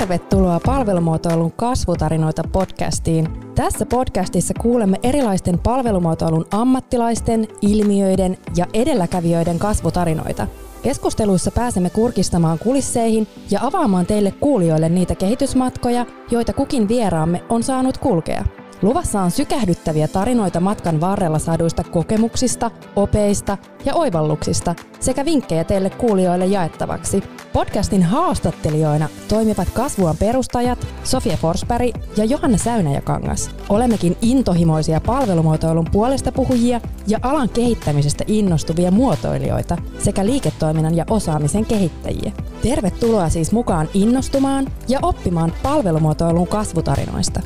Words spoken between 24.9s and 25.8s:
sekä vinkkejä